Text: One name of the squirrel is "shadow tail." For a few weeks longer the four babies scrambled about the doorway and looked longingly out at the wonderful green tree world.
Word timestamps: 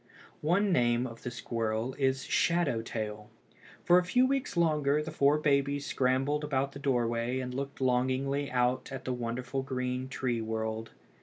One 0.41 0.71
name 0.71 1.05
of 1.05 1.21
the 1.21 1.29
squirrel 1.29 1.93
is 1.99 2.23
"shadow 2.23 2.81
tail." 2.81 3.29
For 3.83 3.99
a 3.99 4.03
few 4.03 4.25
weeks 4.25 4.57
longer 4.57 5.03
the 5.03 5.11
four 5.11 5.37
babies 5.37 5.85
scrambled 5.85 6.43
about 6.43 6.71
the 6.71 6.79
doorway 6.79 7.39
and 7.39 7.53
looked 7.53 7.79
longingly 7.79 8.49
out 8.49 8.91
at 8.91 9.05
the 9.05 9.13
wonderful 9.13 9.61
green 9.61 10.09
tree 10.09 10.41
world. 10.41 10.89